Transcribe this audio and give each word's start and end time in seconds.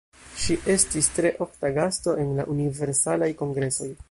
Ŝi 0.43 0.55
estis 0.75 1.09
tre 1.17 1.31
ofta 1.47 1.71
gasto 1.77 2.17
en 2.25 2.35
la 2.41 2.49
Universalaj 2.55 3.33
Kongresoj. 3.45 3.97